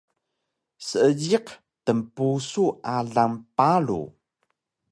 [0.87, 1.47] Seejiq
[1.85, 2.65] tnpusu
[2.95, 4.01] alang paru